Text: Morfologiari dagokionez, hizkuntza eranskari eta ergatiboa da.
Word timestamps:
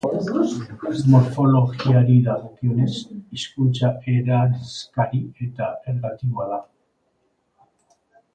Morfologiari 1.15 2.15
dagokionez, 2.27 2.93
hizkuntza 3.35 3.91
eranskari 4.15 5.21
eta 5.49 5.69
ergatiboa 5.95 6.51
da. 6.55 6.59